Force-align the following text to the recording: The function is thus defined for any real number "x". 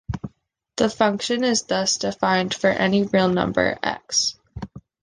The 0.77 0.89
function 0.89 1.43
is 1.43 1.61
thus 1.65 1.97
defined 1.97 2.55
for 2.55 2.71
any 2.71 3.03
real 3.03 3.29
number 3.29 3.77
"x". 3.83 4.35